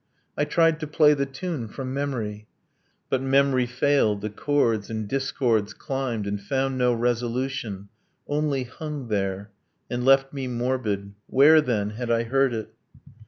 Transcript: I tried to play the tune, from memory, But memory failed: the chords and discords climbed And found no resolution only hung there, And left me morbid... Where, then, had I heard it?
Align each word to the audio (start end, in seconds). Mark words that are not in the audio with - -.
I 0.35 0.45
tried 0.45 0.79
to 0.79 0.87
play 0.87 1.13
the 1.13 1.27
tune, 1.27 1.67
from 1.67 1.93
memory, 1.93 2.47
But 3.11 3.21
memory 3.21 3.67
failed: 3.67 4.21
the 4.21 4.31
chords 4.31 4.89
and 4.89 5.07
discords 5.07 5.75
climbed 5.75 6.25
And 6.25 6.41
found 6.41 6.75
no 6.75 6.91
resolution 6.91 7.87
only 8.27 8.63
hung 8.63 9.09
there, 9.09 9.51
And 9.91 10.03
left 10.03 10.33
me 10.33 10.47
morbid... 10.47 11.13
Where, 11.27 11.61
then, 11.61 11.91
had 11.91 12.09
I 12.09 12.23
heard 12.23 12.51
it? 12.51 12.73